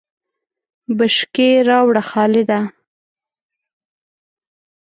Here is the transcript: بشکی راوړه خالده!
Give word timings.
بشکی 0.97 1.49
راوړه 1.69 2.01
خالده! 2.09 2.59